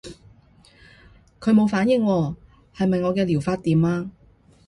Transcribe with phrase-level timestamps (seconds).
[1.39, 2.35] 佢冇反應喎，
[2.75, 4.09] 係咪我嘅療法掂啊？